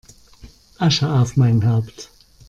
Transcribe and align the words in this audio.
Asche 0.79 1.11
auf 1.13 1.37
mein 1.37 1.63
Haupt! 1.69 2.09